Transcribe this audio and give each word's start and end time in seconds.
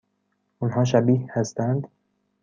آنها 0.61 0.83
شبیه 0.83 1.27
هستند؟ 1.33 1.87